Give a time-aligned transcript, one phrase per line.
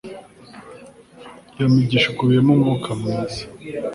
[1.55, 3.43] Iyo migisha ikubiyemo umwuka mwiza